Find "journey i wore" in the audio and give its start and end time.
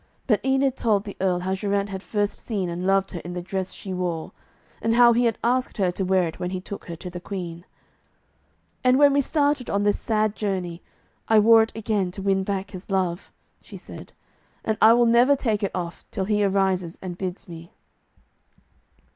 10.35-11.61